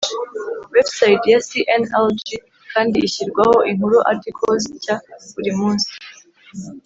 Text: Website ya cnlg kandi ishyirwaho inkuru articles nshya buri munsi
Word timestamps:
Website 0.75 1.23
ya 1.33 1.39
cnlg 1.47 2.27
kandi 2.73 2.97
ishyirwaho 3.07 3.57
inkuru 3.71 3.97
articles 4.11 4.63
nshya 4.75 4.95
buri 5.33 5.51
munsi 5.59 5.91